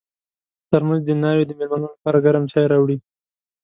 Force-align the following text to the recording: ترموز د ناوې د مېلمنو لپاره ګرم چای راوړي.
ترموز 0.69 1.01
د 1.05 1.09
ناوې 1.23 1.43
د 1.47 1.51
مېلمنو 1.59 1.87
لپاره 1.93 2.23
ګرم 2.25 2.43
چای 2.51 2.65
راوړي. 2.71 2.97